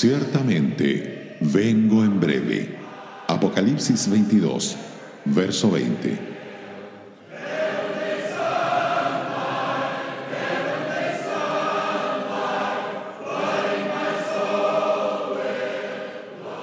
Ciertamente, 0.00 1.36
vengo 1.40 2.04
en 2.04 2.20
breve. 2.20 2.76
Apocalipsis 3.26 4.08
22, 4.08 4.76
verso 5.24 5.72
20. 5.72 6.18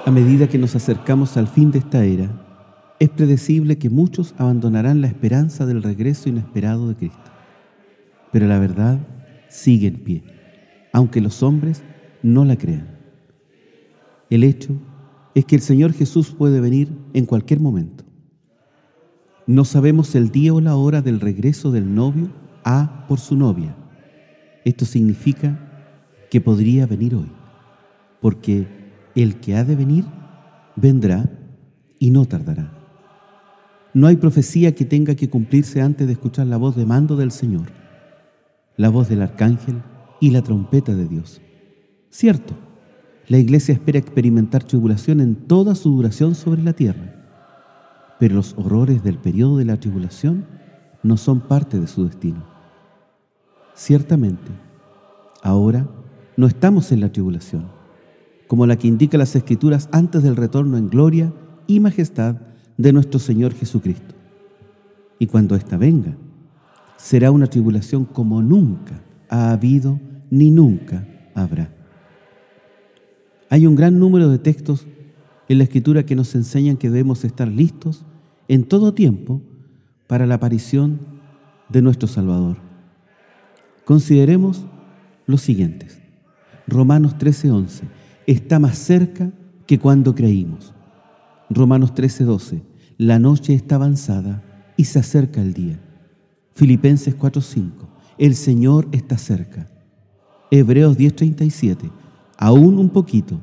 A 0.05 0.11
medida 0.11 0.47
que 0.47 0.57
nos 0.57 0.73
acercamos 0.77 1.35
al 1.35 1.49
fin 1.49 1.71
de 1.71 1.79
esta 1.79 2.05
era, 2.05 2.29
es 2.99 3.09
predecible 3.09 3.77
que 3.77 3.89
muchos 3.89 4.33
abandonarán 4.37 5.01
la 5.01 5.07
esperanza 5.07 5.65
del 5.65 5.83
regreso 5.83 6.29
inesperado 6.29 6.87
de 6.87 6.95
Cristo. 6.95 7.31
Pero 8.31 8.47
la 8.47 8.59
verdad 8.59 8.97
sigue 9.49 9.87
en 9.87 9.95
pie, 10.05 10.23
aunque 10.93 11.19
los 11.19 11.43
hombres 11.43 11.83
no 12.23 12.45
la 12.45 12.55
crean. 12.55 12.94
El 14.29 14.43
hecho 14.43 14.73
es 15.35 15.45
que 15.45 15.55
el 15.55 15.61
Señor 15.61 15.93
Jesús 15.93 16.31
puede 16.31 16.59
venir 16.59 16.89
en 17.13 17.25
cualquier 17.25 17.59
momento. 17.59 18.03
No 19.47 19.65
sabemos 19.65 20.15
el 20.15 20.31
día 20.31 20.53
o 20.53 20.61
la 20.61 20.75
hora 20.75 21.01
del 21.01 21.19
regreso 21.19 21.71
del 21.71 21.93
novio 21.93 22.29
a 22.63 23.05
por 23.07 23.19
su 23.19 23.35
novia. 23.35 23.75
Esto 24.63 24.85
significa 24.85 25.59
que 26.31 26.41
podría 26.41 26.87
venir 26.87 27.13
hoy, 27.13 27.31
porque 28.21 28.67
el 29.13 29.39
que 29.39 29.55
ha 29.55 29.63
de 29.63 29.75
venir 29.75 30.05
vendrá 30.75 31.29
y 31.99 32.09
no 32.09 32.25
tardará. 32.25 32.71
No 33.93 34.07
hay 34.07 34.15
profecía 34.15 34.73
que 34.73 34.83
tenga 34.83 35.15
que 35.15 35.29
cumplirse 35.29 35.81
antes 35.81 36.07
de 36.07 36.13
escuchar 36.13 36.47
la 36.47 36.57
voz 36.57 36.75
de 36.75 36.85
mando 36.85 37.15
del 37.15 37.31
Señor, 37.31 37.67
la 38.75 38.89
voz 38.89 39.07
del 39.07 39.21
arcángel 39.21 39.83
y 40.19 40.31
la 40.31 40.41
trompeta 40.41 40.95
de 40.95 41.07
Dios. 41.07 41.39
Cierto, 42.09 42.55
la 43.27 43.37
iglesia 43.37 43.73
espera 43.73 43.97
experimentar 43.97 44.63
tribulación 44.63 45.19
en 45.19 45.35
toda 45.35 45.75
su 45.75 45.95
duración 45.95 46.35
sobre 46.35 46.61
la 46.61 46.73
tierra, 46.73 47.15
pero 48.19 48.35
los 48.35 48.53
horrores 48.57 49.03
del 49.03 49.17
periodo 49.17 49.57
de 49.57 49.65
la 49.65 49.77
tribulación 49.77 50.45
no 51.01 51.17
son 51.17 51.41
parte 51.41 51.79
de 51.79 51.87
su 51.87 52.05
destino. 52.05 52.43
Ciertamente, 53.73 54.51
ahora 55.41 55.87
no 56.37 56.47
estamos 56.47 56.91
en 56.91 57.01
la 57.01 57.11
tribulación, 57.11 57.65
como 58.47 58.67
la 58.67 58.77
que 58.77 58.87
indica 58.87 59.17
las 59.17 59.35
Escrituras 59.35 59.89
antes 59.91 60.23
del 60.23 60.35
retorno 60.35 60.77
en 60.77 60.89
gloria 60.89 61.33
y 61.67 61.79
majestad 61.79 62.35
de 62.77 62.93
nuestro 62.93 63.19
Señor 63.19 63.53
Jesucristo. 63.53 64.13
Y 65.17 65.27
cuando 65.27 65.55
ésta 65.55 65.77
venga, 65.77 66.15
será 66.97 67.31
una 67.31 67.47
tribulación 67.47 68.05
como 68.05 68.41
nunca 68.41 69.01
ha 69.29 69.51
habido 69.51 69.99
ni 70.29 70.51
nunca 70.51 71.07
habrá. 71.33 71.69
Hay 73.55 73.65
un 73.67 73.75
gran 73.75 73.99
número 73.99 74.29
de 74.29 74.37
textos 74.37 74.85
en 75.47 75.59
la 75.59 75.63
Escritura 75.63 76.05
que 76.05 76.17
nos 76.17 76.35
enseñan 76.35 76.75
que 76.75 76.89
debemos 76.89 77.23
estar 77.23 77.47
listos 77.47 78.03
en 78.49 78.65
todo 78.65 78.93
tiempo 78.93 79.41
para 80.07 80.25
la 80.25 80.35
aparición 80.35 80.99
de 81.69 81.81
nuestro 81.81 82.09
Salvador. 82.09 82.57
Consideremos 83.85 84.65
los 85.25 85.39
siguientes. 85.39 86.01
Romanos 86.67 87.17
13:11 87.17 87.83
está 88.27 88.59
más 88.59 88.77
cerca 88.77 89.31
que 89.65 89.79
cuando 89.79 90.15
creímos. 90.15 90.73
Romanos 91.49 91.93
13:12. 91.93 92.61
La 92.97 93.19
noche 93.19 93.53
está 93.53 93.75
avanzada 93.75 94.43
y 94.75 94.83
se 94.83 94.99
acerca 94.99 95.41
el 95.41 95.53
día. 95.53 95.79
Filipenses 96.55 97.15
4:5. 97.15 97.87
El 98.17 98.35
Señor 98.35 98.89
está 98.91 99.17
cerca. 99.17 99.71
Hebreos 100.51 100.97
10:37. 100.97 101.89
Aún 102.37 102.79
un 102.79 102.89
poquito, 102.89 103.39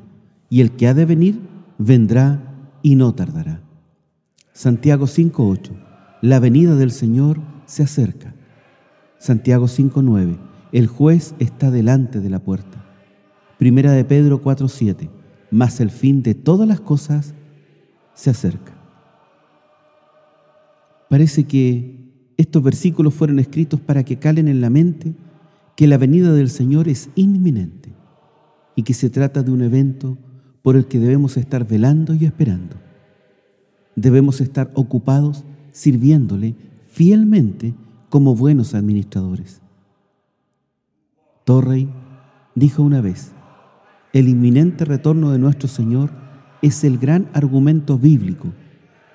y 0.49 0.61
el 0.61 0.71
que 0.71 0.87
ha 0.87 0.93
de 0.93 1.05
venir 1.05 1.39
vendrá 1.77 2.69
y 2.83 2.95
no 2.95 3.13
tardará. 3.15 3.61
Santiago 4.51 5.07
5:8. 5.07 5.71
La 6.21 6.39
venida 6.39 6.75
del 6.75 6.91
Señor 6.91 7.39
se 7.65 7.83
acerca. 7.83 8.35
Santiago 9.17 9.67
5:9. 9.67 10.37
El 10.71 10.87
juez 10.87 11.33
está 11.39 11.71
delante 11.71 12.19
de 12.19 12.29
la 12.29 12.39
puerta. 12.39 12.83
Primera 13.57 13.91
de 13.91 14.05
Pedro 14.05 14.41
4:7, 14.41 15.09
mas 15.49 15.79
el 15.79 15.89
fin 15.89 16.21
de 16.21 16.35
todas 16.35 16.67
las 16.67 16.81
cosas 16.81 17.33
se 18.13 18.29
acerca. 18.29 18.73
Parece 21.09 21.45
que 21.45 22.33
estos 22.37 22.61
versículos 22.61 23.13
fueron 23.13 23.39
escritos 23.39 23.79
para 23.79 24.03
que 24.03 24.19
calen 24.19 24.47
en 24.47 24.61
la 24.61 24.69
mente 24.69 25.13
que 25.75 25.87
la 25.87 25.97
venida 25.97 26.33
del 26.33 26.49
Señor 26.49 26.87
es 26.87 27.09
inminente 27.15 27.92
y 28.75 28.83
que 28.83 28.93
se 28.93 29.09
trata 29.09 29.43
de 29.43 29.51
un 29.51 29.61
evento 29.61 30.17
por 30.61 30.75
el 30.75 30.85
que 30.85 30.99
debemos 30.99 31.37
estar 31.37 31.67
velando 31.67 32.13
y 32.13 32.25
esperando. 32.25 32.75
Debemos 33.95 34.41
estar 34.41 34.71
ocupados 34.73 35.43
sirviéndole 35.71 36.55
fielmente 36.87 37.73
como 38.09 38.35
buenos 38.35 38.73
administradores. 38.73 39.61
Torrey 41.43 41.89
dijo 42.55 42.83
una 42.83 43.01
vez, 43.01 43.31
el 44.13 44.29
inminente 44.29 44.85
retorno 44.85 45.31
de 45.31 45.39
nuestro 45.39 45.67
Señor 45.67 46.11
es 46.61 46.83
el 46.83 46.97
gran 46.97 47.27
argumento 47.33 47.97
bíblico 47.97 48.53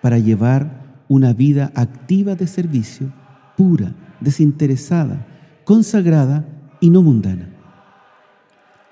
para 0.02 0.18
llevar 0.18 1.04
una 1.08 1.32
vida 1.32 1.72
activa 1.74 2.34
de 2.34 2.46
servicio, 2.46 3.12
pura, 3.56 3.94
desinteresada, 4.20 5.26
consagrada 5.64 6.46
y 6.80 6.90
no 6.90 7.02
mundana. 7.02 7.57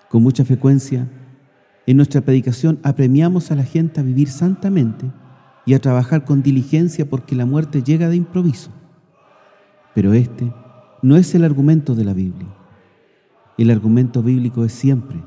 Con 0.08 0.22
mucha 0.22 0.44
frecuencia, 0.44 1.08
en 1.86 1.96
nuestra 1.96 2.20
predicación 2.20 2.78
apremiamos 2.82 3.50
a 3.50 3.56
la 3.56 3.64
gente 3.64 4.00
a 4.00 4.04
vivir 4.04 4.28
santamente 4.28 5.10
y 5.64 5.74
a 5.74 5.80
trabajar 5.80 6.24
con 6.24 6.42
diligencia 6.42 7.08
porque 7.08 7.36
la 7.36 7.46
muerte 7.46 7.82
llega 7.82 8.08
de 8.08 8.16
improviso. 8.16 8.70
Pero 9.94 10.12
este 10.14 10.52
no 11.02 11.16
es 11.16 11.34
el 11.34 11.44
argumento 11.44 11.94
de 11.94 12.04
la 12.04 12.12
Biblia. 12.12 12.48
El 13.58 13.70
argumento 13.70 14.22
bíblico 14.22 14.64
es 14.64 14.72
siempre 14.72 15.22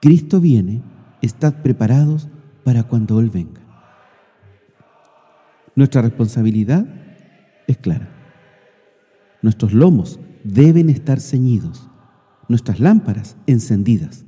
Cristo 0.00 0.40
viene, 0.40 0.82
estad 1.22 1.54
preparados 1.62 2.28
para 2.62 2.84
cuando 2.84 3.18
Él 3.20 3.30
venga. 3.30 3.60
Nuestra 5.74 6.02
responsabilidad 6.02 6.86
es 7.66 7.78
clara. 7.78 8.08
Nuestros 9.42 9.72
lomos 9.72 10.20
deben 10.44 10.88
estar 10.88 11.20
ceñidos, 11.20 11.88
nuestras 12.48 12.80
lámparas 12.80 13.36
encendidas, 13.46 14.24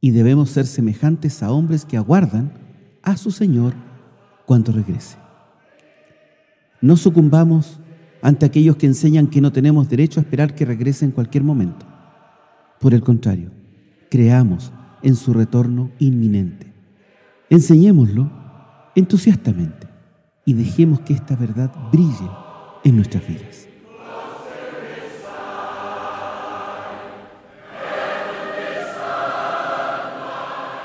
y 0.00 0.10
debemos 0.10 0.50
ser 0.50 0.66
semejantes 0.66 1.42
a 1.42 1.50
hombres 1.50 1.84
que 1.84 1.96
aguardan 1.96 2.52
a 3.02 3.16
su 3.16 3.30
Señor 3.30 3.74
cuando 4.44 4.72
regrese. 4.72 5.16
No 6.80 6.96
sucumbamos 6.96 7.80
ante 8.20 8.44
aquellos 8.44 8.76
que 8.76 8.86
enseñan 8.86 9.28
que 9.28 9.40
no 9.40 9.52
tenemos 9.52 9.88
derecho 9.88 10.20
a 10.20 10.22
esperar 10.22 10.54
que 10.54 10.64
regrese 10.64 11.04
en 11.04 11.10
cualquier 11.10 11.44
momento. 11.44 11.86
Por 12.80 12.92
el 12.92 13.02
contrario, 13.02 13.50
creamos 14.10 14.72
en 15.02 15.14
su 15.16 15.32
retorno 15.32 15.90
inminente. 15.98 16.72
Enseñémoslo 17.50 18.30
entusiastamente 18.94 19.86
y 20.44 20.54
dejemos 20.54 21.00
que 21.00 21.14
esta 21.14 21.36
verdad 21.36 21.72
brille 21.92 22.30
en 22.84 22.96
nuestras 22.96 23.26
vidas. 23.26 23.68